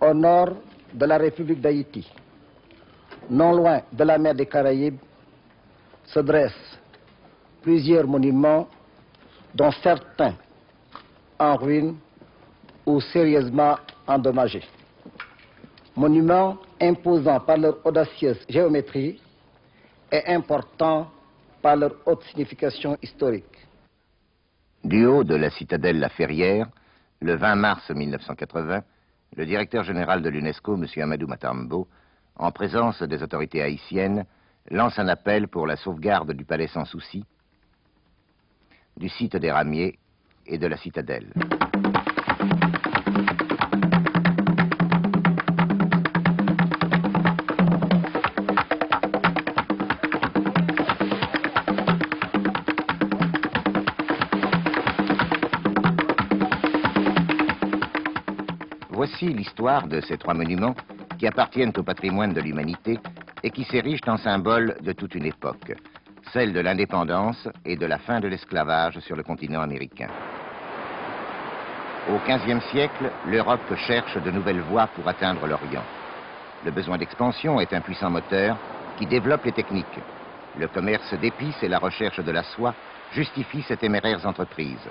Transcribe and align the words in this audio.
au 0.00 0.14
nord 0.14 0.50
de 0.92 1.06
la 1.06 1.18
République 1.18 1.60
d'Haïti, 1.60 2.08
non 3.30 3.52
loin 3.52 3.82
de 3.92 4.04
la 4.04 4.18
mer 4.18 4.34
des 4.34 4.46
Caraïbes, 4.46 4.98
se 6.06 6.20
dressent 6.20 6.78
plusieurs 7.62 8.06
monuments, 8.06 8.68
dont 9.54 9.70
certains 9.82 10.34
en 11.38 11.56
ruine 11.56 11.96
ou 12.84 13.00
sérieusement 13.00 13.76
endommagés. 14.06 14.64
Monuments 15.96 16.58
imposants 16.80 17.40
par 17.40 17.56
leur 17.56 17.78
audacieuse 17.86 18.44
géométrie 18.48 19.20
et 20.12 20.26
importants 20.26 21.08
par 21.62 21.76
leur 21.76 21.92
haute 22.04 22.22
signification 22.24 22.98
historique. 23.02 23.44
Du 24.82 25.06
haut 25.06 25.24
de 25.24 25.34
la 25.34 25.50
citadelle 25.50 25.98
La 25.98 26.10
Ferrière, 26.10 26.66
le 27.20 27.36
20 27.36 27.54
mars 27.54 27.90
1980, 27.90 28.82
le 29.36 29.46
directeur 29.46 29.84
général 29.84 30.22
de 30.22 30.28
l'UNESCO, 30.28 30.74
M. 30.74 30.86
Amadou 31.02 31.26
Matambo, 31.26 31.88
en 32.36 32.52
présence 32.52 33.02
des 33.02 33.22
autorités 33.22 33.62
haïtiennes, 33.62 34.26
lance 34.70 34.98
un 34.98 35.08
appel 35.08 35.48
pour 35.48 35.66
la 35.66 35.76
sauvegarde 35.76 36.32
du 36.32 36.44
palais 36.44 36.68
sans 36.68 36.84
souci, 36.84 37.24
du 38.96 39.08
site 39.08 39.36
des 39.36 39.50
Ramiers 39.50 39.98
et 40.46 40.58
de 40.58 40.66
la 40.66 40.76
citadelle. 40.76 41.32
Voici 59.14 59.32
l'histoire 59.32 59.86
de 59.86 60.00
ces 60.00 60.18
trois 60.18 60.34
monuments 60.34 60.74
qui 61.20 61.28
appartiennent 61.28 61.72
au 61.76 61.84
patrimoine 61.84 62.32
de 62.32 62.40
l'humanité 62.40 62.98
et 63.44 63.50
qui 63.50 63.62
s'érigent 63.62 64.08
en 64.08 64.16
symbole 64.16 64.76
de 64.80 64.90
toute 64.90 65.14
une 65.14 65.26
époque, 65.26 65.72
celle 66.32 66.52
de 66.52 66.58
l'indépendance 66.58 67.48
et 67.64 67.76
de 67.76 67.86
la 67.86 67.98
fin 67.98 68.18
de 68.18 68.26
l'esclavage 68.26 68.98
sur 68.98 69.14
le 69.14 69.22
continent 69.22 69.60
américain. 69.60 70.08
Au 72.10 72.18
XVe 72.28 72.60
siècle, 72.72 73.08
l'Europe 73.30 73.76
cherche 73.86 74.20
de 74.20 74.32
nouvelles 74.32 74.62
voies 74.62 74.88
pour 74.88 75.06
atteindre 75.06 75.46
l'Orient. 75.46 75.84
Le 76.64 76.72
besoin 76.72 76.98
d'expansion 76.98 77.60
est 77.60 77.72
un 77.72 77.82
puissant 77.82 78.10
moteur 78.10 78.58
qui 78.98 79.06
développe 79.06 79.44
les 79.44 79.52
techniques. 79.52 80.00
Le 80.58 80.66
commerce 80.66 81.14
d'épices 81.20 81.62
et 81.62 81.68
la 81.68 81.78
recherche 81.78 82.18
de 82.18 82.32
la 82.32 82.42
soie 82.42 82.74
justifient 83.12 83.62
ces 83.62 83.76
téméraires 83.76 84.26
entreprises. 84.26 84.90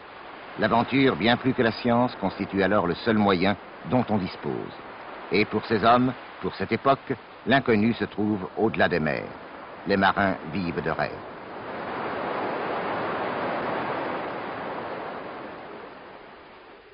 L'aventure, 0.60 1.16
bien 1.16 1.36
plus 1.36 1.54
que 1.54 1.64
la 1.64 1.72
science, 1.72 2.16
constitue 2.22 2.62
alors 2.62 2.86
le 2.86 2.94
seul 2.94 3.18
moyen 3.18 3.58
dont 3.90 4.06
on 4.10 4.18
dispose. 4.18 4.54
Et 5.32 5.46
pour 5.46 5.66
ces 5.66 5.84
hommes, 5.84 6.14
pour 6.42 6.54
cette 6.56 6.72
époque, 6.72 7.14
l'inconnu 7.48 7.94
se 7.94 8.06
trouve 8.06 8.48
au-delà 8.58 8.88
des 8.88 9.00
mers. 9.00 9.24
Les 9.88 9.98
marins 9.98 10.36
vivent 10.54 10.82
de 10.82 10.92
rêves. 10.92 11.12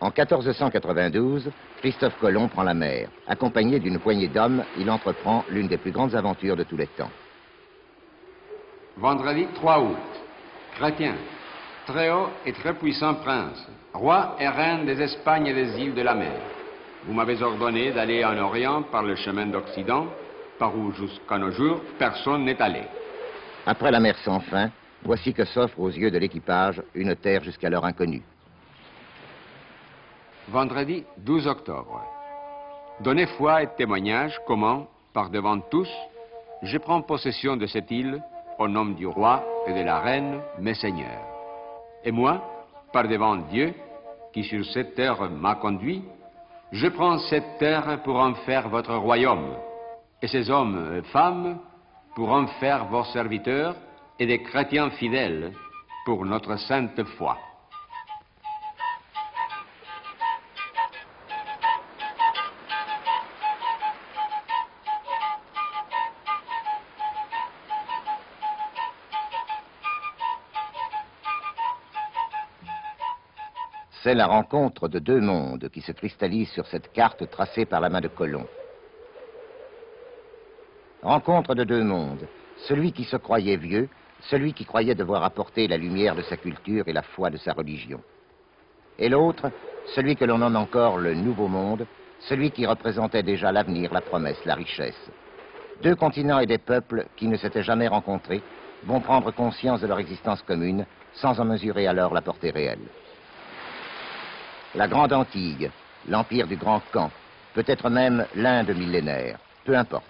En 0.01 0.07
1492, 0.07 1.51
Christophe 1.79 2.17
Colomb 2.21 2.47
prend 2.47 2.63
la 2.63 2.73
mer. 2.73 3.09
Accompagné 3.27 3.79
d'une 3.79 3.99
poignée 3.99 4.29
d'hommes, 4.29 4.63
il 4.77 4.89
entreprend 4.89 5.43
l'une 5.49 5.67
des 5.67 5.77
plus 5.77 5.91
grandes 5.91 6.15
aventures 6.15 6.55
de 6.55 6.63
tous 6.63 6.77
les 6.77 6.87
temps. 6.87 7.11
Vendredi 8.95 9.47
3 9.55 9.79
août, 9.81 9.97
chrétien, 10.75 11.15
très 11.89 12.11
haut 12.11 12.29
et 12.45 12.53
très 12.53 12.73
puissant 12.75 13.15
prince, 13.15 13.67
roi 13.93 14.35
et 14.39 14.47
reine 14.47 14.85
des 14.85 15.01
Espagnes 15.01 15.47
et 15.47 15.53
des 15.53 15.79
îles 15.81 15.95
de 15.95 16.03
la 16.03 16.13
mer. 16.13 16.39
Vous 17.05 17.13
m'avez 17.13 17.41
ordonné 17.41 17.91
d'aller 17.91 18.23
en 18.23 18.37
Orient 18.37 18.83
par 18.83 19.01
le 19.01 19.15
chemin 19.15 19.47
d'Occident, 19.47 20.05
par 20.59 20.75
où 20.77 20.91
jusqu'à 20.91 21.37
nos 21.39 21.51
jours 21.51 21.81
personne 21.97 22.45
n'est 22.45 22.61
allé. 22.61 22.83
Après 23.65 23.89
la 23.89 23.99
mer 23.99 24.15
sans 24.23 24.39
fin, 24.39 24.69
voici 25.03 25.33
que 25.33 25.45
s'offre 25.45 25.79
aux 25.79 25.89
yeux 25.89 26.11
de 26.11 26.19
l'équipage 26.19 26.81
une 26.93 27.15
terre 27.15 27.43
jusqu'alors 27.43 27.85
inconnue. 27.85 28.21
Vendredi 30.49 31.03
12 31.17 31.47
octobre. 31.47 32.03
Donnez 33.01 33.25
foi 33.37 33.63
et 33.63 33.67
témoignage 33.77 34.39
comment, 34.45 34.87
par 35.13 35.31
devant 35.31 35.59
tous, 35.59 35.89
je 36.61 36.77
prends 36.77 37.01
possession 37.01 37.57
de 37.57 37.65
cette 37.65 37.89
île 37.89 38.21
au 38.59 38.67
nom 38.67 38.85
du 38.85 39.07
roi 39.07 39.43
et 39.65 39.73
de 39.73 39.81
la 39.81 39.99
reine, 40.01 40.39
mes 40.59 40.75
seigneurs. 40.75 41.28
Et 42.03 42.11
moi, 42.11 42.41
par 42.93 43.07
devant 43.07 43.35
Dieu, 43.35 43.73
qui 44.33 44.43
sur 44.43 44.63
cette 44.65 44.95
terre 44.95 45.29
m'a 45.29 45.55
conduit, 45.55 46.03
je 46.71 46.87
prends 46.87 47.17
cette 47.17 47.57
terre 47.57 48.01
pour 48.03 48.15
en 48.17 48.33
faire 48.45 48.69
votre 48.69 48.95
royaume, 48.95 49.55
et 50.21 50.27
ces 50.27 50.49
hommes 50.49 50.97
et 50.97 51.01
femmes 51.09 51.59
pour 52.15 52.31
en 52.31 52.47
faire 52.59 52.85
vos 52.85 53.03
serviteurs 53.05 53.75
et 54.19 54.25
des 54.25 54.41
chrétiens 54.43 54.89
fidèles 54.91 55.53
pour 56.05 56.25
notre 56.25 56.57
sainte 56.57 57.03
foi. 57.17 57.37
C'est 74.09 74.15
la 74.15 74.25
rencontre 74.25 74.87
de 74.87 74.97
deux 74.97 75.21
mondes 75.21 75.69
qui 75.69 75.81
se 75.81 75.91
cristallisent 75.91 76.49
sur 76.49 76.65
cette 76.65 76.91
carte 76.93 77.29
tracée 77.29 77.67
par 77.67 77.79
la 77.79 77.89
main 77.89 78.01
de 78.01 78.07
Colomb. 78.07 78.47
Rencontre 81.03 81.53
de 81.53 81.63
deux 81.63 81.83
mondes, 81.83 82.25
celui 82.67 82.91
qui 82.91 83.03
se 83.03 83.17
croyait 83.17 83.57
vieux, 83.57 83.87
celui 84.21 84.53
qui 84.53 84.65
croyait 84.65 84.95
devoir 84.95 85.23
apporter 85.23 85.67
la 85.67 85.77
lumière 85.77 86.15
de 86.15 86.23
sa 86.23 86.37
culture 86.37 86.87
et 86.87 86.91
la 86.91 87.03
foi 87.03 87.29
de 87.29 87.37
sa 87.37 87.53
religion. 87.53 88.01
Et 88.97 89.09
l'autre, 89.09 89.51
celui 89.93 90.15
que 90.15 90.25
l'on 90.25 90.39
nomme 90.39 90.55
encore 90.55 90.97
le 90.97 91.13
Nouveau 91.13 91.47
Monde, 91.47 91.85
celui 92.21 92.49
qui 92.49 92.65
représentait 92.65 93.21
déjà 93.21 93.51
l'avenir, 93.51 93.93
la 93.93 94.01
promesse, 94.01 94.43
la 94.43 94.55
richesse. 94.55 95.11
Deux 95.83 95.93
continents 95.93 96.39
et 96.39 96.47
des 96.47 96.57
peuples 96.57 97.05
qui 97.15 97.27
ne 97.27 97.37
s'étaient 97.37 97.61
jamais 97.61 97.87
rencontrés 97.87 98.41
vont 98.87 99.01
prendre 99.01 99.29
conscience 99.29 99.81
de 99.81 99.87
leur 99.87 99.99
existence 99.99 100.41
commune 100.41 100.87
sans 101.13 101.39
en 101.39 101.45
mesurer 101.45 101.85
alors 101.85 102.15
la 102.15 102.23
portée 102.23 102.49
réelle. 102.49 102.89
La 104.75 104.87
Grande 104.87 105.13
Antique, 105.13 105.67
l'empire 106.07 106.47
du 106.47 106.55
Grand 106.55 106.81
Camp, 106.91 107.11
peut-être 107.53 107.89
même 107.89 108.25
l'Inde 108.35 108.69
millénaire, 108.75 109.39
peu 109.65 109.75
importe. 109.75 110.05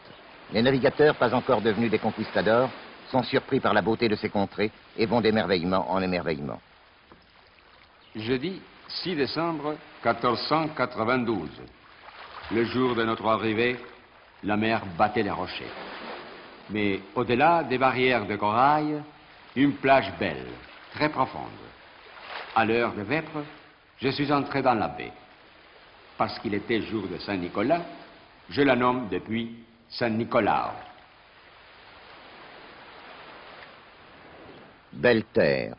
Les 0.51 0.61
navigateurs, 0.61 1.15
pas 1.15 1.33
encore 1.33 1.61
devenus 1.61 1.89
des 1.89 1.99
conquistadors, 1.99 2.69
sont 3.09 3.23
surpris 3.23 3.59
par 3.59 3.73
la 3.73 3.81
beauté 3.81 4.09
de 4.09 4.15
ces 4.15 4.29
contrées 4.29 4.71
et 4.97 5.05
vont 5.05 5.21
d'émerveillement 5.21 5.89
en 5.89 6.01
émerveillement. 6.01 6.59
Jeudi 8.15 8.61
6 9.03 9.15
décembre 9.15 9.75
1492. 10.03 11.49
Le 12.51 12.65
jour 12.65 12.95
de 12.95 13.03
notre 13.03 13.27
arrivée, 13.27 13.77
la 14.43 14.57
mer 14.57 14.81
battait 14.97 15.23
les 15.23 15.31
rochers. 15.31 15.71
Mais 16.69 16.99
au-delà 17.15 17.63
des 17.63 17.77
barrières 17.77 18.25
de 18.25 18.35
corail, 18.35 19.01
une 19.55 19.73
plage 19.73 20.11
belle, 20.19 20.47
très 20.93 21.09
profonde. 21.09 21.43
À 22.55 22.65
l'heure 22.65 22.93
de 22.93 23.03
vêpres, 23.03 23.43
je 24.01 24.09
suis 24.09 24.31
entré 24.31 24.61
dans 24.61 24.73
la 24.73 24.87
baie. 24.87 25.11
Parce 26.17 26.37
qu'il 26.39 26.53
était 26.53 26.81
jour 26.81 27.07
de 27.07 27.17
Saint-Nicolas, 27.17 27.81
je 28.49 28.61
la 28.61 28.75
nomme 28.75 29.07
depuis 29.09 29.63
Saint-Nicolas. 29.89 30.75
Belle 34.91 35.23
terre, 35.25 35.75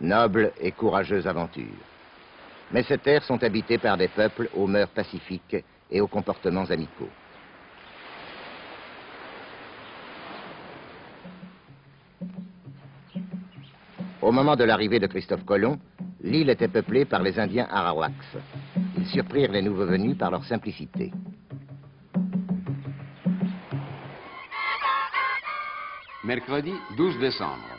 noble 0.00 0.52
et 0.60 0.72
courageuse 0.72 1.26
aventure. 1.26 1.64
Mais 2.72 2.82
ces 2.82 2.98
terres 2.98 3.24
sont 3.24 3.42
habitées 3.42 3.78
par 3.78 3.96
des 3.96 4.08
peuples 4.08 4.48
aux 4.54 4.66
mœurs 4.66 4.90
pacifiques 4.90 5.56
et 5.90 6.00
aux 6.00 6.08
comportements 6.08 6.64
amicaux. 6.64 7.10
Au 14.20 14.32
moment 14.32 14.56
de 14.56 14.64
l'arrivée 14.64 14.98
de 14.98 15.06
Christophe 15.06 15.44
Colomb, 15.44 15.78
l'île 16.22 16.50
était 16.50 16.68
peuplée 16.68 17.04
par 17.04 17.22
les 17.22 17.38
Indiens 17.38 17.68
Arawaks. 17.70 18.36
Ils 18.96 19.06
surprirent 19.06 19.52
les 19.52 19.62
nouveaux 19.62 19.86
venus 19.86 20.16
par 20.16 20.30
leur 20.30 20.44
simplicité. 20.44 21.12
Mercredi 26.24 26.72
12 26.96 27.18
décembre. 27.20 27.78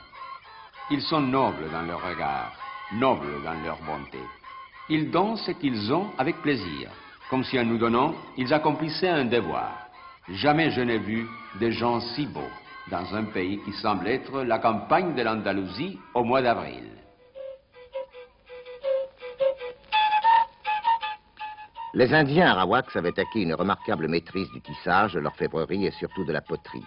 Ils 0.91 1.01
sont 1.01 1.21
nobles 1.21 1.69
dans 1.71 1.83
leur 1.83 2.01
regard, 2.01 2.53
nobles 2.94 3.44
dans 3.44 3.62
leur 3.63 3.77
bonté. 3.86 4.19
Ils 4.89 5.12
donnent 5.12 5.38
ce 5.38 5.51
qu'ils 5.51 5.94
ont 5.94 6.07
avec 6.18 6.42
plaisir, 6.42 6.89
comme 7.30 7.44
si 7.44 7.59
en 7.59 7.65
nous 7.65 7.77
donnant, 7.77 8.15
ils 8.38 8.51
accomplissaient 8.53 9.09
un 9.09 9.25
devoir. 9.25 9.71
Jamais 10.30 10.71
je 10.71 10.81
n'ai 10.81 10.97
vu 10.97 11.27
des 11.59 11.71
gens 11.71 12.00
si 12.00 12.25
beaux 12.25 12.42
dans 12.89 13.13
un 13.13 13.25
pays 13.25 13.59
qui 13.65 13.74
semble 13.74 14.07
être 14.07 14.42
la 14.42 14.57
campagne 14.57 15.13
de 15.13 15.21
l'Andalousie 15.21 16.00
au 16.15 16.24
mois 16.24 16.42
d'avril. 16.42 16.89
Les 22.00 22.13
Indiens 22.13 22.51
arawaks 22.51 22.96
avaient 22.96 23.19
acquis 23.19 23.42
une 23.42 23.54
remarquable 23.54 24.07
maîtrise 24.07 24.50
du 24.51 24.62
tissage, 24.62 25.16
de 25.16 25.19
l'orfèvrerie 25.19 25.86
et 25.86 25.92
surtout 25.92 26.24
de 26.24 26.31
la 26.31 26.40
poterie. 26.40 26.86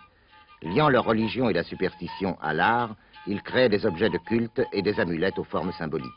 Liant 0.62 0.88
leur 0.88 1.04
religion 1.04 1.50
et 1.50 1.52
la 1.52 1.64
superstition 1.64 2.38
à 2.40 2.54
l'art, 2.54 2.96
ils 3.26 3.42
créaient 3.42 3.68
des 3.68 3.84
objets 3.84 4.08
de 4.08 4.16
culte 4.16 4.62
et 4.72 4.80
des 4.80 4.98
amulettes 4.98 5.38
aux 5.38 5.44
formes 5.44 5.72
symboliques. 5.72 6.08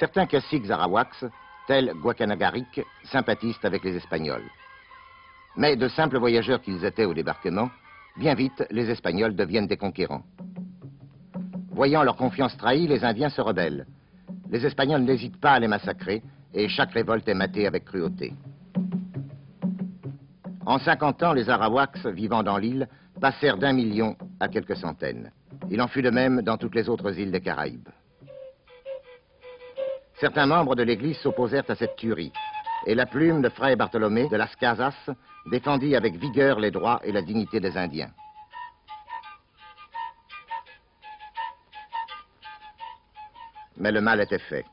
Certains 0.00 0.26
caciques 0.26 0.68
arawaks, 0.68 1.26
tels 1.68 1.92
Guacanagarik, 2.02 2.80
sympathisent 3.04 3.64
avec 3.64 3.84
les 3.84 3.94
Espagnols. 3.94 4.50
Mais 5.56 5.76
de 5.76 5.86
simples 5.86 6.18
voyageurs 6.18 6.60
qu'ils 6.60 6.84
étaient 6.84 7.04
au 7.04 7.14
débarquement, 7.14 7.70
bien 8.16 8.34
vite, 8.34 8.66
les 8.72 8.90
Espagnols 8.90 9.36
deviennent 9.36 9.68
des 9.68 9.76
conquérants. 9.76 10.24
Voyant 11.76 12.02
leur 12.02 12.16
confiance 12.16 12.56
trahie, 12.56 12.86
les 12.86 13.04
Indiens 13.04 13.28
se 13.28 13.42
rebellent. 13.42 13.84
Les 14.50 14.64
Espagnols 14.64 15.02
n'hésitent 15.02 15.38
pas 15.38 15.52
à 15.52 15.60
les 15.60 15.68
massacrer 15.68 16.22
et 16.54 16.68
chaque 16.68 16.92
révolte 16.92 17.28
est 17.28 17.34
matée 17.34 17.66
avec 17.66 17.84
cruauté. 17.84 18.32
En 20.64 20.78
50 20.78 21.22
ans, 21.22 21.34
les 21.34 21.50
Arawaks 21.50 22.06
vivant 22.06 22.42
dans 22.42 22.56
l'île 22.56 22.88
passèrent 23.20 23.58
d'un 23.58 23.74
million 23.74 24.16
à 24.40 24.48
quelques 24.48 24.76
centaines. 24.78 25.30
Il 25.70 25.82
en 25.82 25.86
fut 25.86 26.00
de 26.00 26.08
même 26.08 26.40
dans 26.40 26.56
toutes 26.56 26.74
les 26.74 26.88
autres 26.88 27.18
îles 27.18 27.30
des 27.30 27.42
Caraïbes. 27.42 27.90
Certains 30.18 30.46
membres 30.46 30.76
de 30.76 30.82
l'Église 30.82 31.18
s'opposèrent 31.18 31.68
à 31.70 31.74
cette 31.74 31.96
tuerie, 31.96 32.32
et 32.86 32.94
la 32.94 33.04
plume 33.04 33.42
de 33.42 33.50
Fray 33.50 33.76
Bartholomé 33.76 34.30
de 34.30 34.36
Las 34.36 34.56
Casas 34.56 35.10
défendit 35.50 35.94
avec 35.94 36.16
vigueur 36.16 36.58
les 36.58 36.70
droits 36.70 37.02
et 37.04 37.12
la 37.12 37.20
dignité 37.20 37.60
des 37.60 37.76
Indiens. 37.76 38.12
Mais 43.86 43.92
le 43.92 44.00
mal 44.00 44.20
était 44.20 44.40
fait. 44.40 44.64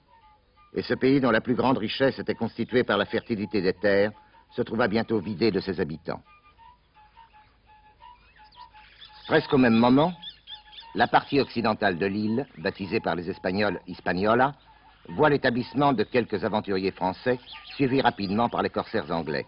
Et 0.74 0.81
ce 0.81 0.95
pays 0.95 1.21
dont 1.21 1.30
la 1.30 1.39
plus 1.39 1.54
grande 1.54 1.77
richesse 1.77 2.18
était 2.18 2.33
constituée 2.33 2.83
par 2.83 2.98
la 2.98 3.06
fertilité 3.06 3.62
des 3.62 3.74
terres 3.74 4.12
se 4.56 4.63
trouva 4.63 4.88
bientôt 4.88 5.19
vidé 5.19 5.51
de 5.51 5.60
ses 5.60 5.80
habitants. 5.80 6.24
Presque 9.27 9.54
au 9.54 9.60
même 9.60 9.75
moment, 9.75 10.13
la 10.95 11.06
partie 11.06 11.39
occidentale 11.39 12.00
de 12.00 12.07
l'île, 12.07 12.48
baptisée 12.57 13.01
par 13.01 13.13
les 13.13 13.30
Espagnols 13.30 13.80
Hispaniola, 13.86 14.56
voit 15.10 15.30
l'établissement 15.30 15.94
de 15.94 16.04
quelques 16.04 16.44
aventuriers 16.44 16.89
français, 16.89 17.39
suivis 17.75 18.01
rapidement 18.01 18.50
par 18.50 18.63
les 18.63 18.71
corsaires 18.71 19.12
anglais. 19.12 19.45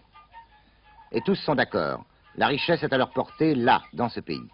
Et 1.10 1.22
tous 1.22 1.34
sont 1.44 1.56
d'accord, 1.56 2.04
la 2.36 2.46
richesse 2.46 2.84
est 2.84 2.92
à 2.92 2.98
leur 2.98 3.10
portée 3.10 3.56
là, 3.56 3.82
dans 3.94 4.10
ce 4.10 4.20
pays. 4.20 4.48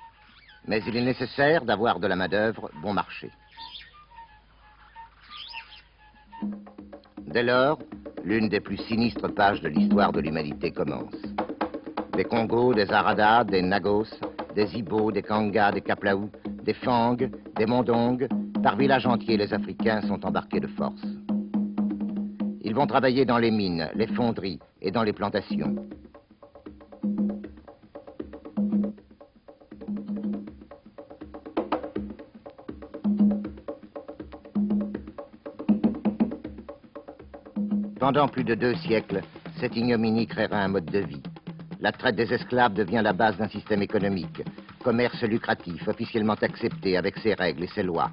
Mais 0.66 0.82
il 0.86 0.96
est 0.96 1.04
nécessaire 1.04 1.66
d'avoir 1.66 2.00
de 2.00 2.06
la 2.06 2.16
main-d'œuvre 2.16 2.70
bon 2.80 2.94
marché. 2.94 3.30
Dès 7.26 7.42
lors, 7.42 7.78
l'une 8.24 8.48
des 8.48 8.60
plus 8.60 8.76
sinistres 8.76 9.32
pages 9.34 9.60
de 9.60 9.68
l'histoire 9.68 10.12
de 10.12 10.20
l'humanité 10.20 10.70
commence. 10.70 11.14
Des 12.16 12.24
Congos, 12.24 12.74
des 12.74 12.90
Aradas, 12.92 13.44
des 13.44 13.62
Nagos, 13.62 14.08
des 14.54 14.76
Ibo, 14.76 15.10
des 15.10 15.22
Kangas, 15.22 15.72
des 15.72 15.80
Kaplaou, 15.80 16.30
des 16.62 16.74
Fang, 16.74 17.16
des 17.16 17.66
Mondong, 17.66 18.28
par 18.62 18.76
village 18.76 19.06
entier, 19.06 19.36
les 19.36 19.52
Africains 19.52 20.02
sont 20.02 20.24
embarqués 20.24 20.60
de 20.60 20.68
force. 20.68 21.02
Ils 22.62 22.74
vont 22.74 22.86
travailler 22.86 23.24
dans 23.24 23.38
les 23.38 23.50
mines, 23.50 23.88
les 23.94 24.06
fonderies 24.06 24.60
et 24.80 24.90
dans 24.90 25.02
les 25.02 25.12
plantations. 25.12 25.74
Pendant 38.02 38.26
plus 38.26 38.42
de 38.42 38.56
deux 38.56 38.74
siècles, 38.74 39.20
cette 39.60 39.76
ignominie 39.76 40.26
créera 40.26 40.56
un 40.56 40.66
mode 40.66 40.86
de 40.86 40.98
vie. 40.98 41.22
La 41.80 41.92
traite 41.92 42.16
des 42.16 42.34
esclaves 42.34 42.74
devient 42.74 43.00
la 43.00 43.12
base 43.12 43.36
d'un 43.36 43.48
système 43.48 43.80
économique, 43.80 44.42
commerce 44.82 45.22
lucratif, 45.22 45.86
officiellement 45.86 46.34
accepté 46.34 46.96
avec 46.96 47.16
ses 47.18 47.34
règles 47.34 47.62
et 47.62 47.68
ses 47.68 47.84
lois. 47.84 48.10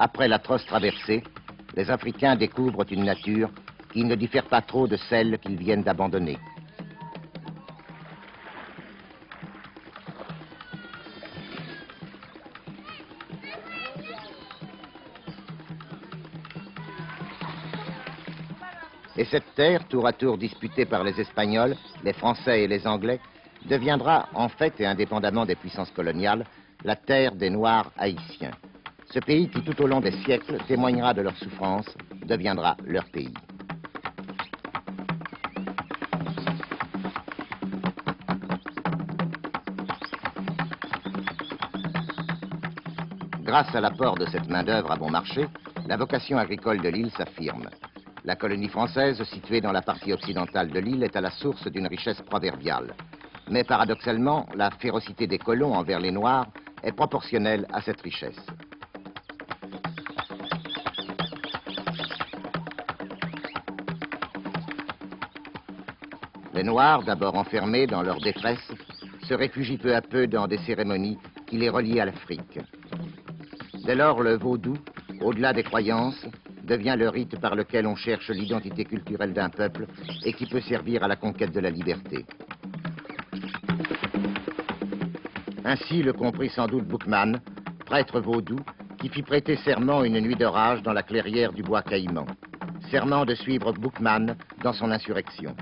Après 0.00 0.26
l'atroce 0.26 0.66
traversée, 0.66 1.22
les 1.76 1.88
Africains 1.88 2.34
découvrent 2.34 2.84
une 2.90 3.04
nature 3.04 3.48
qui 3.92 4.02
ne 4.02 4.16
diffère 4.16 4.46
pas 4.46 4.60
trop 4.60 4.88
de 4.88 4.96
celle 5.08 5.38
qu'ils 5.38 5.56
viennent 5.56 5.84
d'abandonner. 5.84 6.36
Et 19.20 19.26
cette 19.26 19.54
terre, 19.54 19.86
tour 19.86 20.06
à 20.06 20.14
tour 20.14 20.38
disputée 20.38 20.86
par 20.86 21.04
les 21.04 21.20
Espagnols, 21.20 21.76
les 22.02 22.14
Français 22.14 22.62
et 22.62 22.66
les 22.66 22.86
Anglais, 22.86 23.20
deviendra, 23.66 24.30
en 24.32 24.48
fait 24.48 24.80
et 24.80 24.86
indépendamment 24.86 25.44
des 25.44 25.56
puissances 25.56 25.90
coloniales, 25.90 26.46
la 26.84 26.96
terre 26.96 27.34
des 27.34 27.50
Noirs 27.50 27.92
haïtiens. 27.98 28.52
Ce 29.12 29.18
pays 29.18 29.50
qui, 29.50 29.60
tout 29.60 29.78
au 29.82 29.86
long 29.86 30.00
des 30.00 30.12
siècles, 30.22 30.56
témoignera 30.66 31.12
de 31.12 31.20
leur 31.20 31.36
souffrance, 31.36 31.84
deviendra 32.24 32.78
leur 32.86 33.04
pays. 33.10 33.34
Grâce 43.42 43.74
à 43.74 43.82
l'apport 43.82 44.14
de 44.14 44.24
cette 44.30 44.48
main-d'œuvre 44.48 44.92
à 44.92 44.96
bon 44.96 45.10
marché, 45.10 45.46
la 45.86 45.98
vocation 45.98 46.38
agricole 46.38 46.80
de 46.80 46.88
l'île 46.88 47.10
s'affirme. 47.10 47.68
La 48.24 48.36
colonie 48.36 48.68
française, 48.68 49.22
située 49.24 49.60
dans 49.60 49.72
la 49.72 49.80
partie 49.80 50.12
occidentale 50.12 50.70
de 50.70 50.78
l'île, 50.78 51.02
est 51.02 51.16
à 51.16 51.22
la 51.22 51.30
source 51.30 51.66
d'une 51.68 51.86
richesse 51.86 52.20
proverbiale. 52.20 52.94
Mais 53.48 53.64
paradoxalement, 53.64 54.46
la 54.54 54.70
férocité 54.70 55.26
des 55.26 55.38
colons 55.38 55.74
envers 55.74 56.00
les 56.00 56.12
Noirs 56.12 56.46
est 56.82 56.92
proportionnelle 56.92 57.66
à 57.72 57.80
cette 57.80 58.00
richesse. 58.02 58.40
Les 66.52 66.62
Noirs, 66.62 67.02
d'abord 67.04 67.36
enfermés 67.36 67.86
dans 67.86 68.02
leur 68.02 68.20
détresse, 68.20 68.70
se 69.22 69.32
réfugient 69.32 69.78
peu 69.78 69.94
à 69.94 70.02
peu 70.02 70.26
dans 70.26 70.46
des 70.46 70.58
cérémonies 70.58 71.16
qui 71.46 71.56
les 71.56 71.70
relient 71.70 72.00
à 72.00 72.04
l'Afrique. 72.04 72.58
Dès 73.86 73.94
lors, 73.94 74.20
le 74.20 74.36
vaudou, 74.36 74.76
au-delà 75.22 75.54
des 75.54 75.62
croyances, 75.62 76.26
devient 76.70 76.94
le 76.96 77.08
rite 77.08 77.36
par 77.40 77.56
lequel 77.56 77.84
on 77.84 77.96
cherche 77.96 78.30
l'identité 78.30 78.84
culturelle 78.84 79.32
d'un 79.32 79.48
peuple 79.48 79.86
et 80.24 80.32
qui 80.32 80.46
peut 80.46 80.60
servir 80.60 81.02
à 81.02 81.08
la 81.08 81.16
conquête 81.16 81.52
de 81.52 81.58
la 81.58 81.68
liberté. 81.68 82.24
Ainsi 85.64 86.02
le 86.02 86.12
comprit 86.12 86.48
sans 86.48 86.68
doute 86.68 86.86
Boukman, 86.86 87.40
prêtre 87.86 88.20
vaudou, 88.20 88.60
qui 89.00 89.08
fit 89.08 89.22
prêter 89.22 89.56
serment 89.56 90.04
une 90.04 90.20
nuit 90.20 90.36
d'orage 90.36 90.82
dans 90.82 90.92
la 90.92 91.02
clairière 91.02 91.52
du 91.52 91.62
bois 91.62 91.82
Caïman. 91.82 92.26
Serment 92.90 93.24
de 93.24 93.34
suivre 93.34 93.72
Boukman 93.72 94.36
dans 94.62 94.72
son 94.72 94.92
insurrection. 94.92 95.56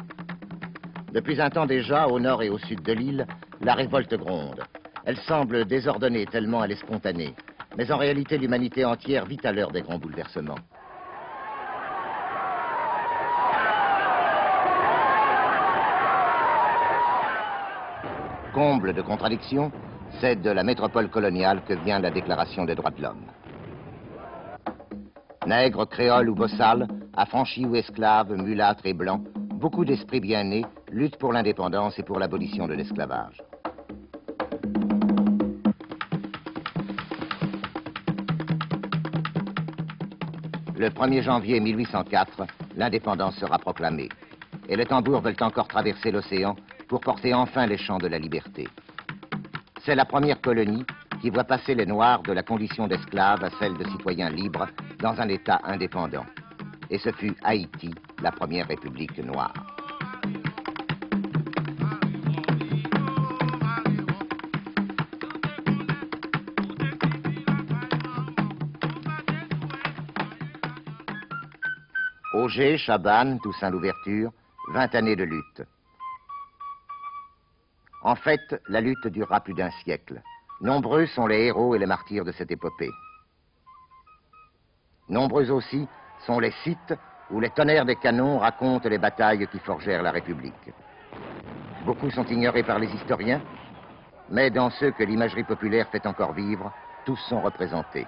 Depuis 1.14 1.40
un 1.40 1.48
temps 1.48 1.66
déjà, 1.66 2.06
au 2.06 2.20
nord 2.20 2.42
et 2.42 2.50
au 2.50 2.58
sud 2.58 2.82
de 2.82 2.92
l'île, 2.92 3.26
la 3.62 3.72
révolte 3.72 4.14
gronde. 4.14 4.60
Elle 5.06 5.16
semble 5.16 5.64
désordonnée 5.64 6.26
tellement 6.26 6.62
elle 6.62 6.72
est 6.72 6.82
spontanée. 6.82 7.34
Mais 7.78 7.90
en 7.90 7.96
réalité, 7.96 8.36
l'humanité 8.36 8.84
entière 8.84 9.24
vit 9.24 9.40
à 9.44 9.52
l'heure 9.52 9.70
des 9.70 9.82
grands 9.82 9.98
bouleversements. 9.98 10.58
Comble 18.54 18.94
de 18.94 19.02
contradictions, 19.02 19.70
c'est 20.20 20.40
de 20.40 20.50
la 20.50 20.62
métropole 20.62 21.10
coloniale 21.10 21.62
que 21.66 21.74
vient 21.74 21.98
la 21.98 22.10
Déclaration 22.10 22.64
des 22.64 22.74
droits 22.74 22.90
de 22.90 23.02
l'homme. 23.02 23.26
Nègres, 25.46 25.88
créoles 25.88 26.30
ou 26.30 26.34
bossales, 26.34 26.88
affranchis 27.14 27.66
ou 27.66 27.76
esclaves, 27.76 28.32
mulâtres 28.32 28.86
et 28.86 28.94
blancs, 28.94 29.22
beaucoup 29.54 29.84
d'esprits 29.84 30.20
bien 30.20 30.44
nés 30.44 30.64
luttent 30.90 31.18
pour 31.18 31.32
l'indépendance 31.32 31.98
et 31.98 32.02
pour 32.02 32.18
l'abolition 32.18 32.66
de 32.66 32.74
l'esclavage. 32.74 33.42
Le 40.76 40.88
1er 40.90 41.22
janvier 41.22 41.60
1804, 41.60 42.46
l'indépendance 42.76 43.36
sera 43.36 43.58
proclamée. 43.58 44.08
Et 44.68 44.76
les 44.76 44.86
tambours 44.86 45.20
veulent 45.20 45.36
encore 45.40 45.68
traverser 45.68 46.10
l'océan 46.10 46.54
pour 46.88 47.00
porter 47.00 47.34
enfin 47.34 47.66
les 47.66 47.78
champs 47.78 47.98
de 47.98 48.08
la 48.08 48.18
liberté. 48.18 48.66
C'est 49.84 49.94
la 49.94 50.04
première 50.04 50.40
colonie 50.40 50.84
qui 51.20 51.30
voit 51.30 51.44
passer 51.44 51.74
les 51.74 51.86
Noirs 51.86 52.22
de 52.22 52.32
la 52.32 52.42
condition 52.42 52.86
d'esclaves 52.86 53.44
à 53.44 53.50
celle 53.58 53.76
de 53.76 53.84
citoyens 53.84 54.30
libres 54.30 54.66
dans 54.98 55.20
un 55.20 55.28
État 55.28 55.60
indépendant. 55.64 56.26
Et 56.90 56.98
ce 56.98 57.12
fut 57.12 57.36
Haïti, 57.42 57.94
la 58.22 58.32
première 58.32 58.66
république 58.66 59.18
noire. 59.18 59.52
Auger, 72.34 72.78
Chabanne, 72.78 73.40
Toussaint 73.40 73.70
l'ouverture, 73.70 74.30
20 74.72 74.94
années 74.94 75.16
de 75.16 75.24
lutte. 75.24 75.62
En 78.08 78.14
fait, 78.14 78.58
la 78.70 78.80
lutte 78.80 79.06
durera 79.08 79.38
plus 79.40 79.52
d'un 79.52 79.70
siècle. 79.82 80.22
Nombreux 80.62 81.04
sont 81.08 81.26
les 81.26 81.44
héros 81.44 81.74
et 81.74 81.78
les 81.78 81.84
martyrs 81.84 82.24
de 82.24 82.32
cette 82.32 82.50
épopée. 82.50 82.88
Nombreux 85.10 85.50
aussi 85.50 85.86
sont 86.24 86.38
les 86.38 86.52
sites 86.64 86.94
où 87.30 87.38
les 87.38 87.50
tonnerres 87.50 87.84
des 87.84 87.96
canons 87.96 88.38
racontent 88.38 88.88
les 88.88 88.96
batailles 88.96 89.46
qui 89.48 89.58
forgèrent 89.58 90.02
la 90.02 90.10
République. 90.10 90.72
Beaucoup 91.84 92.10
sont 92.10 92.24
ignorés 92.24 92.62
par 92.62 92.78
les 92.78 92.88
historiens, 92.94 93.42
mais 94.30 94.48
dans 94.48 94.70
ceux 94.70 94.92
que 94.92 95.04
l'imagerie 95.04 95.44
populaire 95.44 95.88
fait 95.88 96.06
encore 96.06 96.32
vivre, 96.32 96.72
tous 97.04 97.20
sont 97.28 97.42
représentés. 97.42 98.06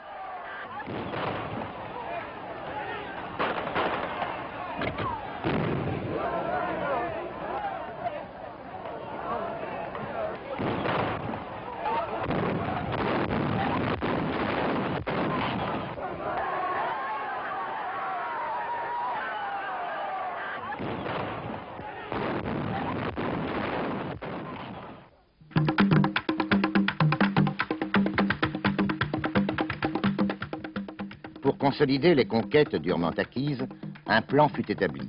Consolider 31.60 32.14
les 32.14 32.24
conquêtes 32.24 32.74
durement 32.74 33.10
acquises, 33.10 33.64
un 34.06 34.22
plan 34.22 34.48
fut 34.48 34.72
établi. 34.72 35.08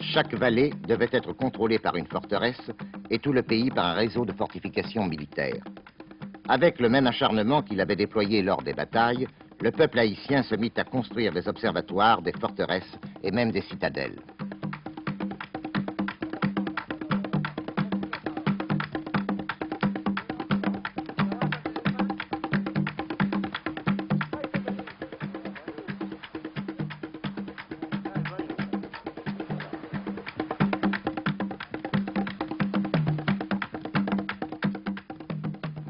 Chaque 0.00 0.34
vallée 0.34 0.72
devait 0.88 1.10
être 1.12 1.32
contrôlée 1.32 1.78
par 1.78 1.94
une 1.96 2.06
forteresse 2.06 2.70
et 3.10 3.18
tout 3.18 3.32
le 3.32 3.42
pays 3.42 3.70
par 3.70 3.84
un 3.86 3.92
réseau 3.92 4.24
de 4.24 4.32
fortifications 4.32 5.06
militaires. 5.06 5.62
Avec 6.48 6.80
le 6.80 6.88
même 6.88 7.06
acharnement 7.06 7.62
qu'il 7.62 7.80
avait 7.80 7.94
déployé 7.94 8.42
lors 8.42 8.62
des 8.62 8.72
batailles, 8.72 9.28
le 9.60 9.70
peuple 9.70 10.00
haïtien 10.00 10.42
se 10.42 10.56
mit 10.56 10.72
à 10.76 10.82
construire 10.82 11.32
des 11.32 11.46
observatoires, 11.46 12.22
des 12.22 12.32
forteresses 12.32 12.98
et 13.22 13.30
même 13.30 13.52
des 13.52 13.62
citadelles. 13.62 14.18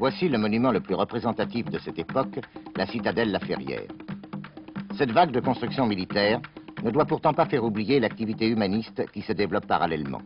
Voici 0.03 0.27
le 0.27 0.37
monument 0.37 0.71
le 0.73 0.81
plus 0.81 0.95
représentatif 0.95 1.69
de 1.69 1.79
cette 1.79 1.97
époque, 1.97 2.37
la 2.75 2.85
citadelle 2.85 3.31
La 3.31 3.39
Ferrière. 3.39 3.87
Cette 4.97 5.11
vague 5.11 5.31
de 5.31 5.39
construction 5.39 5.87
militaire 5.87 6.41
ne 6.83 6.91
doit 6.91 7.05
pourtant 7.05 7.33
pas 7.33 7.45
faire 7.45 7.63
oublier 7.63 8.01
l'activité 8.01 8.49
humaniste 8.49 9.09
qui 9.13 9.21
se 9.21 9.31
développe 9.31 9.65
parallèlement. 9.65 10.21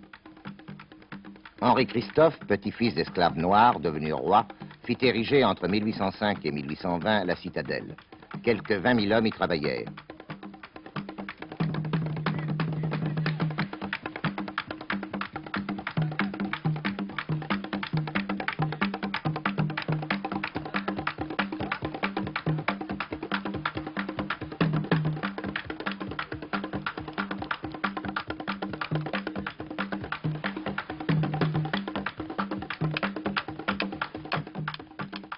Henri 1.62 1.86
Christophe, 1.86 2.40
petit-fils 2.48 2.96
d'esclaves 2.96 3.38
noirs 3.38 3.80
devenu 3.80 4.14
roi, 4.14 4.48
fit 4.84 4.98
ériger 5.00 5.46
entre 5.46 5.68
1805 5.68 6.44
et 6.44 6.52
1820 6.52 7.26
la 7.26 7.36
citadelle. 7.36 7.96
Quelques 8.42 8.72
20 8.72 9.00
000 9.00 9.14
hommes 9.14 9.28
y 9.28 9.32
travaillèrent. 9.32 9.92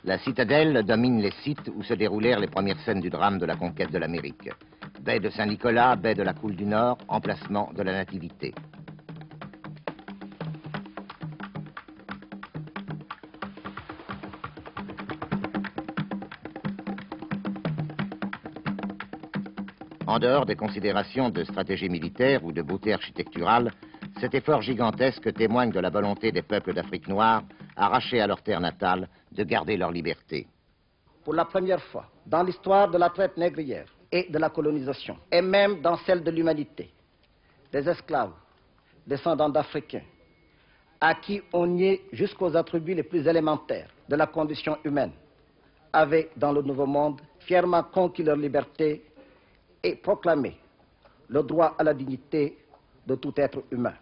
La 0.09 0.17
citadelle 0.17 0.81
domine 0.81 1.21
les 1.21 1.29
sites 1.43 1.69
où 1.75 1.83
se 1.83 1.93
déroulèrent 1.93 2.39
les 2.39 2.47
premières 2.47 2.79
scènes 2.79 2.99
du 2.99 3.11
drame 3.11 3.37
de 3.37 3.45
la 3.45 3.55
conquête 3.55 3.91
de 3.91 3.99
l'Amérique. 3.99 4.49
Baie 5.01 5.19
de 5.19 5.29
Saint-Nicolas, 5.29 5.95
baie 5.97 6.15
de 6.15 6.23
la 6.23 6.33
Coule 6.33 6.55
du 6.55 6.65
Nord, 6.65 6.97
emplacement 7.07 7.71
de 7.77 7.83
la 7.83 7.91
Nativité. 7.91 8.55
En 20.07 20.17
dehors 20.17 20.47
des 20.47 20.55
considérations 20.55 21.29
de 21.29 21.43
stratégie 21.43 21.87
militaire 21.87 22.43
ou 22.43 22.51
de 22.51 22.63
beauté 22.63 22.93
architecturale, 22.93 23.71
cet 24.19 24.33
effort 24.33 24.63
gigantesque 24.63 25.31
témoigne 25.35 25.69
de 25.69 25.79
la 25.79 25.91
volonté 25.91 26.31
des 26.31 26.41
peuples 26.41 26.73
d'Afrique 26.73 27.07
noire, 27.07 27.43
arrachés 27.75 28.19
à 28.19 28.25
leur 28.25 28.41
terre 28.41 28.59
natale, 28.59 29.07
de 29.39 29.45
garder 29.45 29.77
leur 29.77 29.91
liberté. 29.91 30.45
Pour 31.23 31.33
la 31.33 31.45
première 31.45 31.81
fois 31.83 32.05
dans 32.25 32.43
l'histoire 32.43 32.91
de 32.91 32.97
la 32.97 33.09
traite 33.09 33.37
négrière 33.37 33.87
et 34.11 34.29
de 34.29 34.37
la 34.37 34.49
colonisation, 34.49 35.17
et 35.31 35.41
même 35.41 35.81
dans 35.81 35.95
celle 35.99 36.21
de 36.23 36.29
l'humanité, 36.31 36.91
des 37.71 37.87
esclaves, 37.87 38.33
descendants 39.07 39.47
d'Africains, 39.47 40.03
à 40.99 41.15
qui 41.15 41.41
on 41.53 41.65
niait 41.67 42.01
jusqu'aux 42.11 42.53
attributs 42.57 42.95
les 42.95 43.03
plus 43.03 43.25
élémentaires 43.25 43.89
de 44.09 44.15
la 44.17 44.27
condition 44.27 44.77
humaine, 44.83 45.13
avaient 45.93 46.29
dans 46.35 46.51
le 46.51 46.61
Nouveau 46.61 46.85
Monde 46.85 47.21
fièrement 47.39 47.83
conquis 47.83 48.23
leur 48.23 48.35
liberté 48.35 49.05
et 49.81 49.95
proclamé 49.95 50.57
le 51.29 51.41
droit 51.43 51.75
à 51.79 51.83
la 51.83 51.93
dignité 51.93 52.57
de 53.07 53.15
tout 53.15 53.33
être 53.37 53.63
humain. 53.71 53.93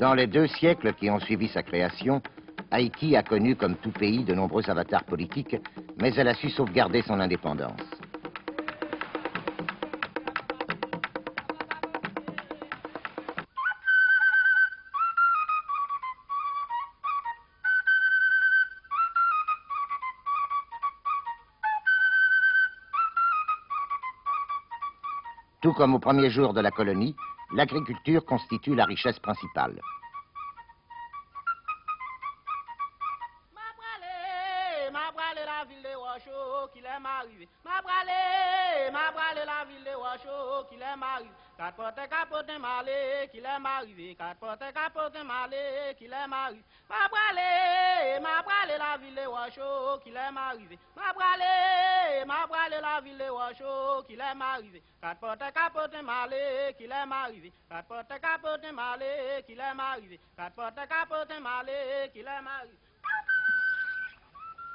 Dans 0.00 0.14
les 0.14 0.26
deux 0.26 0.46
siècles 0.46 0.94
qui 0.94 1.10
ont 1.10 1.20
suivi 1.20 1.46
sa 1.48 1.62
création, 1.62 2.22
Haïti 2.70 3.16
a 3.16 3.22
connu, 3.22 3.54
comme 3.54 3.76
tout 3.76 3.90
pays, 3.90 4.24
de 4.24 4.32
nombreux 4.32 4.70
avatars 4.70 5.04
politiques, 5.04 5.56
mais 6.00 6.14
elle 6.14 6.28
a 6.28 6.34
su 6.34 6.48
sauvegarder 6.48 7.02
son 7.02 7.20
indépendance. 7.20 7.82
Tout 25.60 25.74
comme 25.74 25.94
au 25.94 25.98
premier 25.98 26.30
jour 26.30 26.54
de 26.54 26.62
la 26.62 26.70
colonie, 26.70 27.14
l'agriculture 27.52 28.22
constitue 28.24 28.74
la 28.74 28.84
richesse 28.84 29.20
principale. 29.20 29.80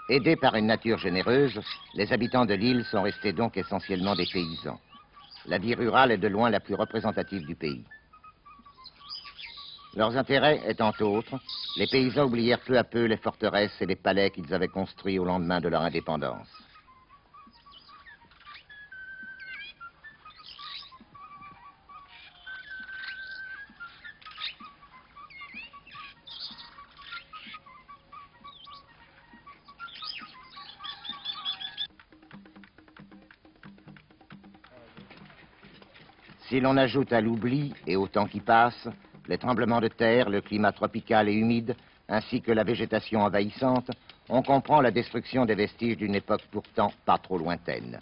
Aidés 0.10 0.36
par 0.36 0.56
une 0.56 0.68
nature 0.68 0.98
généreuse, 1.00 1.60
les 1.96 2.14
habitants 2.14 2.46
de 2.46 2.54
l'île 2.54 2.86
sont 2.86 3.02
restés 3.02 3.34
donc 3.34 3.58
essentiellement 3.58 4.16
des 4.16 4.28
paysans. 4.28 4.80
La 5.48 5.58
vie 5.58 5.76
rurale 5.76 6.12
est 6.12 6.18
de 6.18 6.28
loin 6.28 6.50
la 6.50 6.60
plus 6.60 6.76
représentative 6.76 7.46
du 7.46 7.56
pays. 7.56 7.84
Leurs 9.96 10.16
intérêts 10.18 10.62
étant 10.68 10.92
autres, 11.00 11.40
les 11.78 11.88
paysans 11.88 12.26
oublièrent 12.26 12.60
peu 12.60 12.78
à 12.78 12.84
peu 12.84 13.06
les 13.06 13.18
forteresses 13.18 13.82
et 13.82 13.86
les 13.86 13.96
palais 13.96 14.30
qu'ils 14.30 14.54
avaient 14.54 14.68
construits 14.68 15.20
au 15.20 15.26
lendemain 15.26 15.62
de 15.62 15.70
leur 15.70 15.82
indépendance. 15.82 16.65
Si 36.56 36.62
l'on 36.62 36.78
ajoute 36.78 37.12
à 37.12 37.20
l'oubli 37.20 37.74
et 37.86 37.98
au 37.98 38.08
temps 38.08 38.28
qui 38.28 38.40
passe, 38.40 38.88
les 39.28 39.38
tremblements 39.38 39.82
de 39.82 39.90
terre, 39.90 40.30
le 40.30 40.40
climat 40.40 40.72
tropical 40.72 41.28
et 41.28 41.34
humide, 41.34 41.76
ainsi 42.08 42.42
que 42.42 42.54
la 42.54 42.64
végétation 42.64 43.24
envahissante, 43.24 43.92
on 44.30 44.42
comprend 44.42 44.80
la 44.80 44.90
destruction 44.90 45.46
des 45.46 45.56
vestiges 45.56 45.98
d'une 45.98 46.16
époque 46.16 46.44
pourtant 46.50 46.94
pas 47.06 47.18
trop 47.18 47.38
lointaine. 47.38 48.00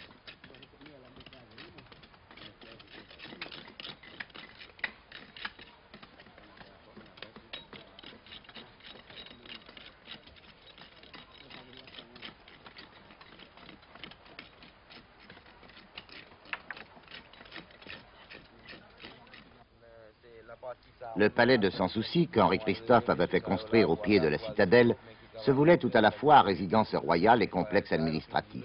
Le 21.16 21.28
palais 21.28 21.58
de 21.58 21.70
Sans 21.70 21.88
Souci, 21.88 22.28
qu'Henri 22.28 22.58
Christophe 22.58 23.08
avait 23.08 23.26
fait 23.26 23.40
construire 23.40 23.90
au 23.90 23.96
pied 23.96 24.20
de 24.20 24.28
la 24.28 24.38
citadelle, 24.38 24.96
se 25.44 25.50
voulait 25.50 25.78
tout 25.78 25.90
à 25.94 26.00
la 26.00 26.10
fois 26.10 26.42
résidence 26.42 26.94
royale 26.94 27.42
et 27.42 27.48
complexe 27.48 27.92
administratif. 27.92 28.64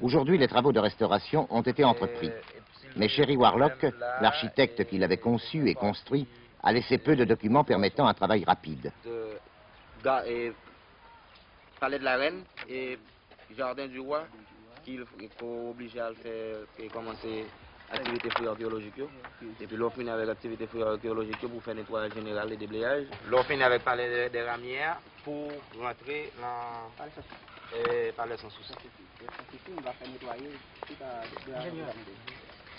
Aujourd'hui, 0.00 0.38
les 0.38 0.48
travaux 0.48 0.72
de 0.72 0.80
restauration 0.80 1.46
ont 1.50 1.62
été 1.62 1.84
entrepris. 1.84 2.30
Mais 2.96 3.08
Sherry 3.08 3.36
Warlock, 3.36 3.86
l'architecte 4.20 4.84
qui 4.84 4.98
l'avait 4.98 5.18
conçu 5.18 5.68
et 5.68 5.74
construit, 5.74 6.26
a 6.62 6.72
laissé 6.72 6.98
peu 6.98 7.16
de 7.16 7.24
documents 7.24 7.64
permettant 7.64 8.06
un 8.06 8.14
travail 8.14 8.44
rapide. 8.44 8.92
palais 11.80 11.98
de 11.98 12.04
la 12.04 12.16
reine 12.16 12.44
et 12.68 12.98
jardin 13.56 13.86
du 13.86 14.00
roi, 14.00 14.24
qu'il 14.84 15.04
faut 15.38 15.70
obliger 15.70 16.00
à 16.00 16.12
faire 16.14 16.58
commencer 16.92 17.46
activité 17.92 18.30
fouille 18.30 18.48
archéologique. 18.48 19.02
Et 19.60 19.66
puis 19.66 19.76
l'on 19.76 19.90
finit 19.90 20.10
avec 20.10 20.26
l'activité 20.26 20.66
fouille 20.66 20.82
archéologique 20.82 21.40
pour 21.40 21.62
faire 21.62 21.74
nettoyage 21.74 22.14
général 22.14 22.52
et 22.52 22.56
déblayage. 22.56 23.06
L'on 23.28 23.42
finit 23.44 23.62
avec 23.62 23.82
parler 23.82 24.28
des 24.30 24.42
ramières 24.42 25.00
pour 25.24 25.50
rentrer 25.78 26.32
dans 26.40 26.90
le 27.72 28.12
palais 28.12 28.36
sans 28.36 28.50
souci. 28.50 28.72
On 29.22 29.80
va 29.82 29.92
faire 29.92 30.08
nettoyer 30.08 30.50
tout 30.86 30.94
à 31.02 31.22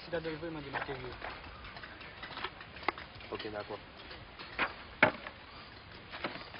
C'est 0.03 0.17
vraiment 0.17 0.59
des 0.59 0.71
matériaux. 0.71 1.07
Ok, 3.31 3.51
d'accord. 3.51 3.79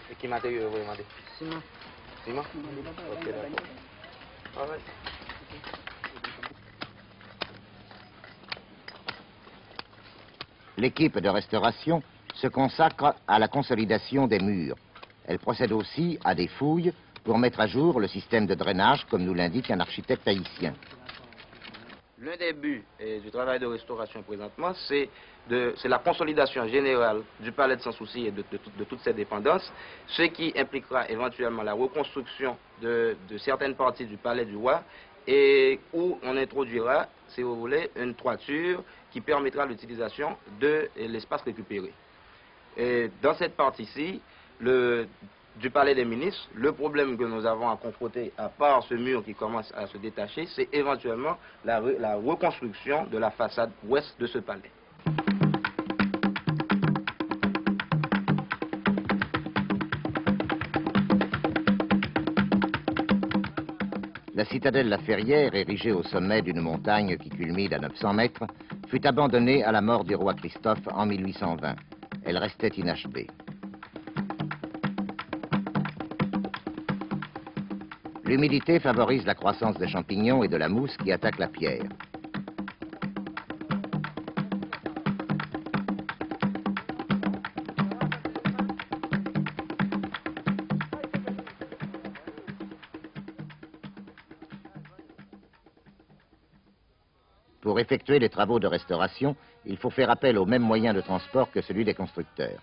Et 0.10 0.15
quel 0.20 0.29
matériau 0.29 0.70
vous 0.70 0.79
demandez 0.79 1.05
Ciment. 1.38 1.62
Ciment 2.24 2.43
Ok, 3.12 3.25
d'accord. 4.55 4.77
L'équipe 10.82 11.20
de 11.20 11.30
restauration 11.30 12.02
se 12.34 12.48
consacre 12.48 13.14
à 13.28 13.38
la 13.38 13.48
consolidation 13.48 14.26
des 14.26 14.40
murs. 14.40 14.76
Elle 15.28 15.38
procède 15.38 15.72
aussi 15.74 16.18
à 16.26 16.34
des 16.34 16.48
fouilles 16.48 16.92
pour 17.24 17.38
mettre 17.38 17.60
à 17.60 17.68
jour 17.68 18.00
le 18.00 18.08
système 18.08 18.48
de 18.48 18.56
drainage, 18.56 19.06
comme 19.08 19.24
nous 19.24 19.36
l'indique 19.36 19.70
un 19.70 19.80
architecte 19.80 20.28
haïtien. 20.28 20.74
L'un 22.20 22.36
des 22.36 22.54
buts 22.54 22.84
du 23.00 23.30
travail 23.30 23.60
de 23.60 23.68
restauration 23.68 24.24
présentement, 24.24 24.74
c'est 24.88 25.08
la 25.86 26.00
consolidation 26.00 26.67
générale 26.67 27.22
du 27.39 27.52
palais 27.52 27.76
de 27.76 27.82
Sans-Souci 27.82 28.26
et 28.26 28.32
de, 28.32 28.44
toutes 28.89 29.02
ses 29.02 29.13
dépendances, 29.13 29.72
ce 30.08 30.24
qui 30.24 30.52
impliquera 30.58 31.08
éventuellement 31.12 31.62
la 31.62 31.74
reconstruction 31.74 32.58
de, 32.82 33.15
de 33.30 33.38
certaines 33.38 33.76
parties 33.76 34.06
du 34.06 34.17
palais 34.17 34.46
du 34.46 34.56
roi 34.56 34.82
et 35.28 35.80
où 35.94 36.17
on 36.24 36.36
introduira, 36.38 37.08
si 37.28 37.44
vous 37.44 37.56
voulez, 37.56 37.91
une 37.96 38.15
toiture 38.15 38.84
qui 39.12 39.21
permettra 39.21 39.65
l'utilisation 39.65 40.38
de 40.60 40.89
l'espace 40.97 41.41
récupéré. 41.43 41.91
Et 42.78 43.12
dans 43.21 43.34
cette 43.36 43.56
partie-ci, 43.56 44.21
du 44.60 45.69
palais 45.69 45.95
des 45.95 46.06
ministres, 46.06 46.47
le 46.56 46.71
problème 46.71 47.17
que 47.17 47.24
nous 47.24 47.45
avons 47.45 47.69
à 47.69 47.78
confronter, 47.78 48.32
à 48.38 48.47
part 48.47 48.84
ce 48.84 48.93
mur 48.93 49.24
qui 49.24 49.34
commence 49.34 49.71
à 49.76 49.88
se 49.88 49.97
détacher, 49.97 50.47
c'est 50.56 50.69
éventuellement 50.74 51.38
la 51.65 51.80
reconstruction 52.15 53.06
de 53.08 53.17
la 53.17 53.32
façade 53.32 53.71
ouest 53.84 54.15
de 54.19 54.28
ce 54.28 54.39
palais. 54.39 54.71
La 64.41 64.47
citadelle 64.47 64.89
La 64.89 64.97
Ferrière, 64.97 65.54
érigée 65.54 65.91
au 65.91 66.01
sommet 66.01 66.41
d'une 66.41 66.62
montagne 66.62 67.15
qui 67.15 67.30
culmine 67.30 67.75
à 67.75 67.77
900 67.77 68.13
mètres, 68.15 68.47
fut 68.88 69.06
abandonnée 69.06 69.63
à 69.63 69.71
la 69.71 69.82
mort 69.82 70.04
du 70.04 70.15
roi 70.15 70.34
Christophe 70.34 70.82
en 70.91 71.06
1820. 71.06 71.75
Elle 72.25 72.39
restait 72.39 72.69
inachevée. 72.69 73.27
L'humidité 78.25 78.80
favorise 78.80 79.27
la 79.27 79.36
croissance 79.36 79.77
des 79.77 79.88
champignons 79.88 80.43
et 80.43 80.47
de 80.47 80.58
la 80.58 80.69
mousse 80.69 80.97
qui 80.97 81.12
attaquent 81.12 81.38
la 81.38 81.47
pierre. 81.47 81.84
Pour 97.62 97.80
effectuer 97.80 98.17
les 98.17 98.30
travaux 98.30 98.60
de 98.60 98.65
restauration, 98.65 99.36
il 99.65 99.78
faut 99.78 99.91
faire 99.91 100.10
appel 100.10 100.38
au 100.38 100.45
même 100.45 100.63
moyen 100.63 100.93
de 100.93 101.02
transport 101.02 101.52
que 101.52 101.62
celui 101.62 101.86
des 101.86 101.93
constructeurs. 101.93 102.60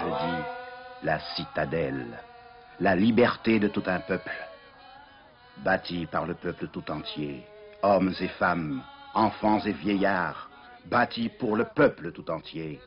Je 0.00 0.08
dis 0.24 0.42
la 1.02 1.18
citadelle, 1.34 2.22
la 2.78 2.94
liberté 2.94 3.58
de 3.58 3.68
tout 3.68 3.82
un 3.86 4.00
peuple 4.00 4.47
bâti 5.64 6.06
par 6.06 6.26
le 6.26 6.34
peuple 6.34 6.68
tout 6.68 6.90
entier, 6.90 7.44
hommes 7.82 8.14
et 8.20 8.28
femmes, 8.28 8.82
enfants 9.14 9.60
et 9.60 9.72
vieillards, 9.72 10.48
bâti 10.86 11.28
pour 11.28 11.56
le 11.56 11.64
peuple 11.64 12.12
tout 12.12 12.30
entier. 12.30 12.80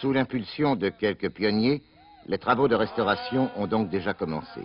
Sous 0.00 0.12
l'impulsion 0.12 0.76
de 0.76 0.90
quelques 0.90 1.30
pionniers, 1.30 1.82
les 2.26 2.38
travaux 2.38 2.68
de 2.68 2.74
restauration 2.74 3.50
ont 3.56 3.66
donc 3.66 3.88
déjà 3.88 4.12
commencé. 4.12 4.60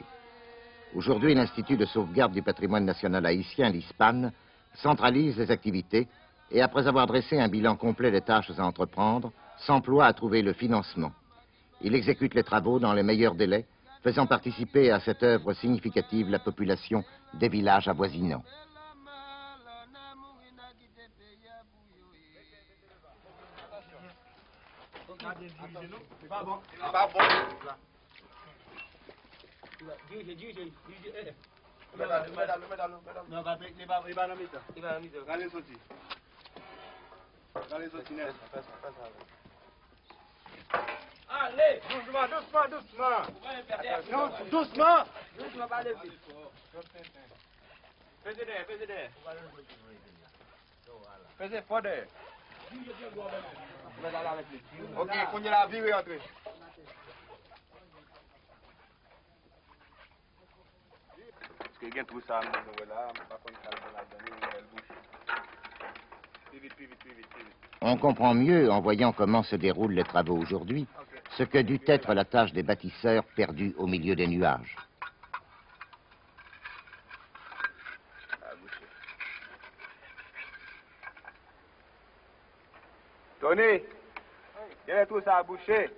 Aujourd'hui, 0.96 1.34
l'Institut 1.34 1.78
de 1.78 1.86
sauvegarde 1.86 2.34
du 2.34 2.42
patrimoine 2.42 2.84
national 2.84 3.26
haïtien, 3.26 3.70
l'ISPAN, 3.70 4.32
centralise 4.76 5.38
les 5.38 5.52
activités 5.52 6.08
et, 6.52 6.62
après 6.62 6.88
avoir 6.88 7.06
dressé 7.06 7.40
un 7.40 7.48
bilan 7.48 7.76
complet 7.76 8.12
des 8.12 8.22
tâches 8.22 8.52
à 8.58 8.66
entreprendre, 8.66 9.32
s'emploie 9.60 10.06
à 10.06 10.14
trouver 10.14 10.42
le 10.42 10.54
financement. 10.54 11.12
Il 11.82 11.96
exécute 11.96 12.34
les 12.34 12.44
travaux 12.44 12.80
dans 12.80 12.94
les 12.94 13.04
meilleurs 13.04 13.36
délais 13.36 13.66
faisant 14.04 14.28
participer 14.28 14.92
à 14.92 15.00
cette 15.00 15.24
œuvre 15.24 15.54
significative 15.54 16.30
la 16.30 16.40
population 16.40 17.04
des 17.34 17.50
villages 17.50 17.88
avoisinants. 17.88 18.44
Allez, 41.30 41.80
doucement, 41.90 42.28
doucement, 42.28 42.68
doucement. 42.72 43.22
Non, 44.12 44.30
doucement. 44.50 45.04
Doucement, 45.38 45.68
pas 45.68 45.78
aller 45.78 45.94
vite. 46.04 46.20
Fais 48.24 48.34
derrière, 48.34 48.66
fais 48.66 48.78
derrière. 48.86 49.12
Fais 51.38 51.62
fort 51.62 51.82
derrière. 51.82 52.08
Ok, 54.98 55.12
qu'on 55.32 55.44
y 55.44 55.48
a 55.48 55.52
la 55.52 55.68
vie, 55.68 55.82
oui. 55.82 55.92
Parce 61.58 61.78
que 61.78 61.86
la 61.96 62.42
bouche. 64.72 64.90
Plus 66.50 66.60
vite, 66.60 66.76
plus 66.76 66.86
vite, 66.86 67.00
plus 67.00 67.14
vite, 67.14 67.28
plus 67.30 67.44
vite. 67.44 67.54
On 67.82 67.98
comprend 67.98 68.34
mieux, 68.34 68.72
en 68.72 68.82
voyant 68.82 69.14
comment 69.14 69.44
se 69.44 69.56
déroulent 69.56 69.94
les 69.94 70.04
travaux 70.04 70.38
aujourd'hui, 70.38 70.86
ce 71.40 71.46
que 71.46 71.60
dut 71.60 71.80
être 71.88 72.14
la 72.14 72.26
tâche 72.26 72.52
des 72.52 72.64
bâtisseurs 72.64 73.24
perdus 73.24 73.74
au 73.78 73.88
milieu 73.88 74.14
des 74.14 74.28
nuages. 74.28 74.76
Tony, 83.40 83.82
viens 84.86 85.06
tout 85.06 85.22
ça 85.22 85.38
à 85.38 85.44
boucher. 85.44 85.90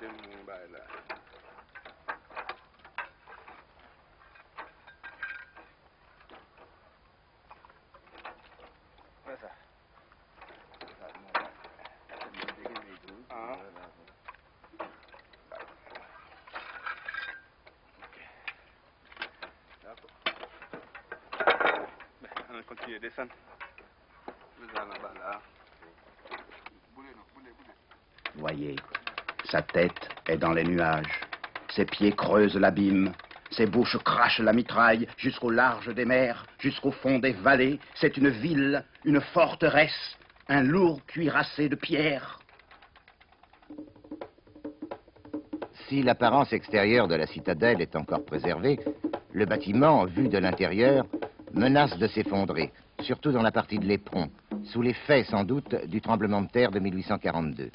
C'est 0.00 0.08
mon 0.08 0.44
bail, 0.46 0.70
là. 0.72 0.78
Fais 9.26 9.36
ça. 9.36 9.50
Ah. 13.34 13.56
Ben, 13.62 13.88
on 14.00 14.02
va 14.02 14.20
continuer 14.80 15.00
à 15.50 15.60
descendre. 21.74 21.88
Nous 22.22 22.28
allons 22.30 22.51
là-bas, 22.51 22.51
là. 22.51 22.51
Boulez, 26.94 27.08
non, 27.14 27.22
boulez, 27.34 27.50
boulez. 27.58 27.74
Voyez, 28.36 28.76
sa 29.44 29.62
tête 29.62 30.08
est 30.28 30.38
dans 30.38 30.52
les 30.52 30.64
nuages. 30.64 31.20
Ses 31.70 31.84
pieds 31.84 32.12
creusent 32.12 32.56
l'abîme. 32.56 33.12
Ses 33.50 33.66
bouches 33.66 33.98
crachent 33.98 34.40
la 34.40 34.52
mitraille 34.52 35.06
jusqu'au 35.18 35.50
large 35.50 35.94
des 35.94 36.06
mers, 36.06 36.46
jusqu'au 36.58 36.90
fond 36.90 37.18
des 37.18 37.32
vallées. 37.32 37.78
C'est 37.94 38.16
une 38.16 38.30
ville, 38.30 38.84
une 39.04 39.20
forteresse, 39.20 40.16
un 40.48 40.62
lourd 40.62 41.04
cuirassé 41.06 41.68
de 41.68 41.76
pierre. 41.76 42.38
Si 45.88 46.02
l'apparence 46.02 46.52
extérieure 46.54 47.08
de 47.08 47.14
la 47.14 47.26
citadelle 47.26 47.82
est 47.82 47.96
encore 47.96 48.24
préservée, 48.24 48.78
le 49.32 49.44
bâtiment, 49.44 50.06
vu 50.06 50.28
de 50.28 50.38
l'intérieur, 50.38 51.04
menace 51.54 51.96
de 51.98 52.06
s'effondrer, 52.06 52.72
surtout 53.00 53.32
dans 53.32 53.42
la 53.42 53.52
partie 53.52 53.78
de 53.78 53.84
l'éperon, 53.84 54.30
sous 54.64 54.82
l'effet 54.82 55.24
sans 55.24 55.44
doute 55.44 55.74
du 55.86 56.00
tremblement 56.00 56.42
de 56.42 56.48
terre 56.48 56.70
de 56.70 56.78
1842. 56.78 57.70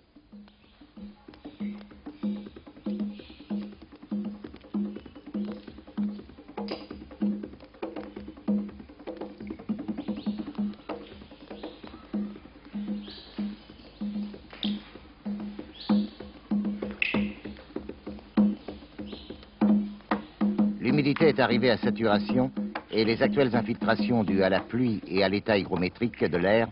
L'humidité 20.79 21.27
est 21.27 21.39
arrivée 21.39 21.69
à 21.69 21.77
saturation 21.77 22.51
et 22.91 23.03
les 23.05 23.21
actuelles 23.21 23.55
infiltrations 23.55 24.23
dues 24.23 24.43
à 24.43 24.49
la 24.49 24.61
pluie 24.61 25.01
et 25.07 25.23
à 25.23 25.29
l'état 25.29 25.57
hygrométrique 25.57 26.23
de 26.23 26.37
l'air 26.37 26.67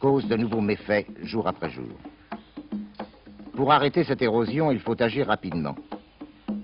causent 0.00 0.26
de 0.26 0.36
nouveaux 0.36 0.60
méfaits 0.60 1.06
jour 1.22 1.46
après 1.46 1.70
jour. 1.70 1.96
Pour 3.54 3.70
arrêter 3.72 4.04
cette 4.04 4.22
érosion, 4.22 4.72
il 4.72 4.80
faut 4.80 5.00
agir 5.00 5.26
rapidement. 5.26 5.76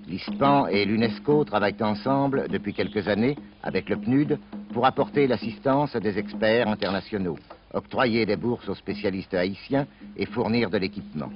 L'ISPAN 0.07 0.67
et 0.67 0.85
l'UNESCO 0.85 1.43
travaillent 1.43 1.81
ensemble 1.81 2.47
depuis 2.49 2.73
quelques 2.73 3.07
années 3.07 3.37
avec 3.61 3.89
le 3.89 3.97
PNUD 3.97 4.39
pour 4.73 4.85
apporter 4.85 5.27
l'assistance 5.27 5.95
des 5.95 6.17
experts 6.17 6.67
internationaux, 6.67 7.37
octroyer 7.73 8.25
des 8.25 8.35
bourses 8.35 8.67
aux 8.67 8.75
spécialistes 8.75 9.35
haïtiens 9.35 9.85
et 10.17 10.25
fournir 10.25 10.69
de 10.71 10.79
l'équipement. 10.79 11.29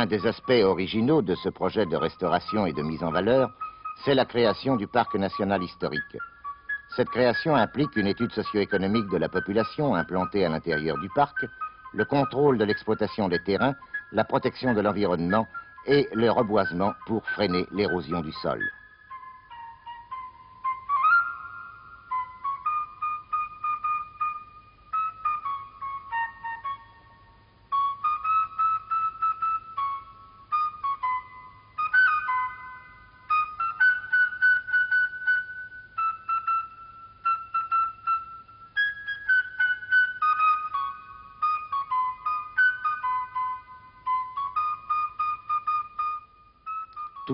Un 0.00 0.06
des 0.06 0.28
aspects 0.28 0.62
originaux 0.62 1.22
de 1.22 1.34
ce 1.34 1.48
projet 1.48 1.84
de 1.84 1.96
restauration 1.96 2.66
et 2.66 2.72
de 2.72 2.82
mise 2.82 3.02
en 3.02 3.10
valeur, 3.10 3.50
c'est 4.04 4.14
la 4.14 4.24
création 4.24 4.76
du 4.76 4.86
parc 4.86 5.16
national 5.16 5.60
historique. 5.60 6.16
Cette 6.94 7.08
création 7.08 7.56
implique 7.56 7.96
une 7.96 8.06
étude 8.06 8.30
socio-économique 8.30 9.08
de 9.08 9.16
la 9.16 9.28
population 9.28 9.96
implantée 9.96 10.44
à 10.44 10.50
l'intérieur 10.50 10.98
du 10.98 11.08
parc, 11.16 11.44
le 11.94 12.04
contrôle 12.04 12.58
de 12.58 12.64
l'exploitation 12.64 13.28
des 13.28 13.42
terrains, 13.42 13.74
la 14.12 14.22
protection 14.22 14.72
de 14.72 14.80
l'environnement 14.80 15.48
et 15.84 16.08
le 16.12 16.30
reboisement 16.30 16.92
pour 17.08 17.26
freiner 17.30 17.66
l'érosion 17.72 18.20
du 18.20 18.30
sol. 18.30 18.62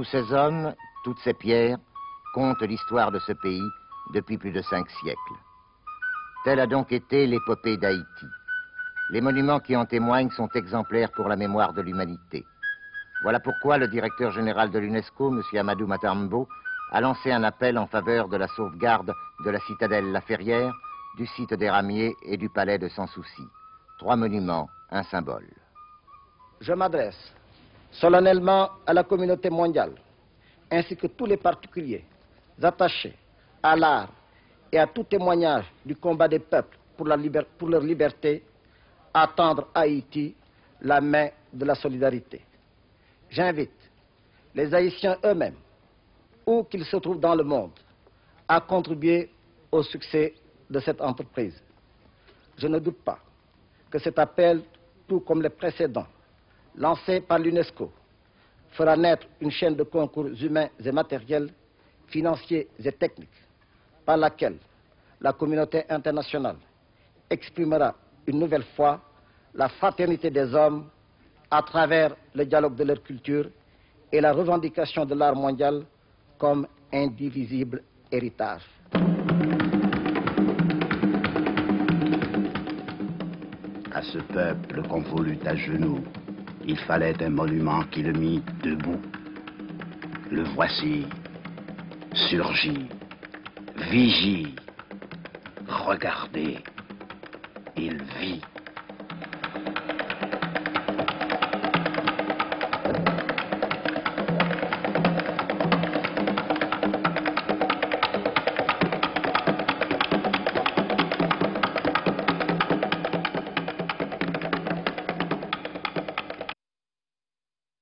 Tous 0.05 0.11
ces 0.11 0.35
hommes, 0.35 0.75
toutes 1.03 1.19
ces 1.21 1.33
pierres 1.33 1.79
comptent 2.35 2.61
l'histoire 2.61 3.11
de 3.11 3.19
ce 3.21 3.33
pays 3.33 3.67
depuis 4.13 4.37
plus 4.37 4.53
de 4.53 4.61
cinq 4.61 4.87
siècles. 5.01 5.39
Telle 6.45 6.61
a 6.61 6.67
donc 6.67 6.93
été 6.93 7.27
l'épopée 7.27 7.79
d'Haïti. 7.79 8.27
Les 9.13 9.23
monuments 9.23 9.61
qui 9.61 9.75
en 9.75 9.87
témoignent 9.87 10.29
sont 10.33 10.51
exemplaires 10.55 11.11
pour 11.13 11.27
la 11.27 11.37
mémoire 11.37 11.73
de 11.73 11.81
l'humanité. 11.81 12.45
Voilà 13.23 13.41
pourquoi 13.41 13.79
le 13.79 13.89
directeur 13.89 14.31
général 14.31 14.71
de 14.71 14.79
l'UNESCO, 14.79 15.33
M. 15.33 15.43
Amadou 15.59 15.87
Matambo, 15.87 16.49
a 16.93 17.01
lancé 17.01 17.33
un 17.33 17.43
appel 17.43 17.79
en 17.79 17.87
faveur 17.87 18.29
de 18.29 18.37
la 18.37 18.49
sauvegarde 18.49 19.11
de 19.47 19.51
la 19.51 19.61
citadelle 19.61 20.13
La 20.13 20.21
Ferrière, 20.21 20.75
du 21.17 21.27
site 21.29 21.55
des 21.55 21.71
Ramiers 21.71 22.15
et 22.27 22.37
du 22.37 22.51
palais 22.51 22.79
de 22.79 22.89
Sans 22.89 23.07
Souci. 23.07 23.49
Trois 23.99 24.17
monuments, 24.17 24.69
un 24.91 25.05
symbole. 25.05 25.49
Je 26.61 26.75
m'adresse 26.75 27.35
solennellement 27.95 28.71
à 28.87 28.93
la 28.93 29.05
communauté 29.05 29.51
mondiale, 29.51 29.93
ainsi 30.71 30.97
que 30.97 31.07
tous 31.07 31.27
les 31.27 31.37
particuliers 31.37 32.05
attachés 32.63 33.15
à 33.63 33.77
l'art 33.77 34.09
et 34.71 34.79
à 34.79 34.87
tout 34.87 35.05
témoignage 35.05 35.65
du 35.85 35.97
combat 35.97 36.29
des 36.29 36.39
peuples 36.39 36.77
pour, 36.97 37.07
leur 37.07 37.81
liberté, 37.81 38.43
à 39.13 39.27
tendre 39.29 39.69
à 39.75 39.81
Haïti 39.81 40.35
la 40.81 41.01
main 41.01 41.29
de 41.53 41.65
la 41.65 41.75
solidarité. 41.75 42.43
J'invite 43.31 43.71
les 44.55 44.73
Haïtiens 44.75 45.17
eux-mêmes, 45.25 45.57
où 46.47 46.63
qu'ils 46.65 46.85
se 46.85 46.97
trouvent 46.97 47.21
dans 47.21 47.35
le 47.35 47.43
monde, 47.43 47.73
à 48.47 48.61
contribuer 48.61 49.31
au 49.73 49.83
succès 49.83 50.35
de 50.71 50.79
cette 50.81 51.01
entreprise. 51.01 51.61
Je 52.57 52.67
ne 52.69 52.79
doute 52.79 53.03
pas 53.05 53.19
que 53.91 53.99
cet 53.99 54.19
appel, 54.19 54.63
tout 55.09 55.21
comme 55.21 55.43
les 55.43 55.49
précédents, 55.49 56.07
lancé 56.77 57.21
par 57.21 57.39
l'UNESCO, 57.39 57.91
fera 58.73 58.97
naître 58.97 59.27
une 59.41 59.51
chaîne 59.51 59.77
de 59.77 59.85
concours 59.85 60.27
humains 60.41 60.69
et 60.85 60.93
matériels, 60.93 61.51
financiers 62.09 62.69
et 62.85 62.93
techniques, 62.93 63.29
par 64.05 64.17
laquelle 64.17 64.57
la 65.21 65.33
communauté 65.33 65.85
internationale 65.89 66.57
exprimera 67.31 67.95
une 68.27 68.39
nouvelle 68.39 68.65
fois 68.77 69.01
la 69.55 69.69
fraternité 69.69 70.31
des 70.31 70.55
hommes 70.55 70.87
à 71.51 71.63
travers 71.63 72.17
le 72.35 72.45
dialogue 72.45 72.75
de 72.75 72.85
leur 72.85 73.03
culture 73.03 73.49
et 74.11 74.21
la 74.21 74.33
revendication 74.33 75.05
de 75.05 75.15
l'art 75.15 75.37
mondial 75.37 75.85
comme 76.39 76.67
indivisible 76.93 77.83
héritage. 78.11 78.63
À 83.93 84.03
ce 84.03 84.19
peuple 84.19 84.83
qu'on 84.89 85.05
à 85.47 85.55
genoux, 85.55 86.03
il 86.67 86.79
fallait 86.79 87.23
un 87.23 87.31
monument 87.31 87.83
qui 87.91 88.03
le 88.03 88.13
mit 88.13 88.43
debout. 88.63 89.01
Le 90.31 90.43
voici, 90.55 91.07
surgit, 92.15 92.89
vigie, 93.91 94.55
regardez, 95.69 96.59
il 97.77 98.03
vit. 98.19 98.41